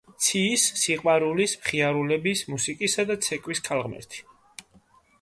ცის, 0.27 0.63
სიყვარულის, 0.83 1.53
მხიარულების, 1.59 2.43
მუსიკისა 2.57 3.09
და 3.13 3.21
ცეკვის 3.27 3.65
ქალღმერთი. 3.71 4.29